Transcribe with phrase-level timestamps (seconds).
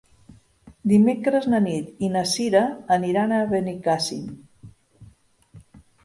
[0.91, 2.61] Dimecres na Nit i na Cira
[2.95, 4.25] aniran a Benicàssim.